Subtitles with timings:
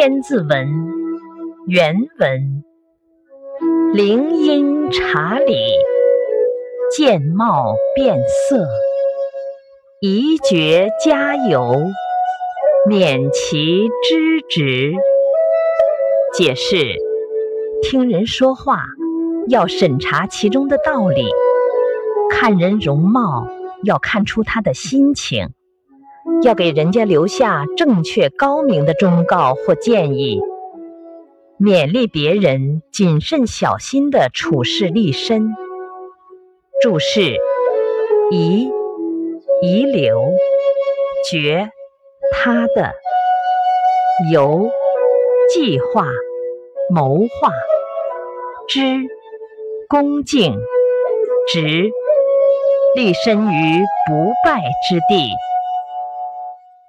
[0.00, 0.48] 千字文》
[1.66, 2.62] 原文：
[3.92, 5.56] 灵音察理，
[6.96, 8.16] 见貌变
[8.48, 8.64] 色，
[10.00, 11.74] 宜绝佳尤，
[12.88, 14.92] 免其知止。
[16.32, 16.94] 解释：
[17.82, 18.84] 听人说话，
[19.48, 21.24] 要审查其中的道理；
[22.30, 23.48] 看人容貌，
[23.82, 25.48] 要看出他的心情。
[26.42, 30.40] 要给人家留下正确高明的忠告或建议，
[31.58, 35.54] 勉励别人谨慎小心的处事立身。
[36.80, 37.36] 注释：
[38.30, 38.70] 遗
[39.60, 40.22] 遗留，
[41.28, 41.70] 绝
[42.32, 42.92] 他的，
[44.32, 44.70] 由
[45.52, 46.06] 计划
[46.88, 47.50] 谋划，
[48.68, 48.80] 知
[49.88, 50.56] 恭敬，
[51.52, 51.90] 直
[52.94, 55.28] 立身于不败之地。